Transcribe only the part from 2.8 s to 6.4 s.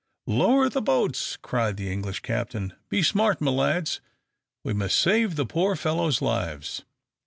"Be smart, my lads: we must save the poor fellows'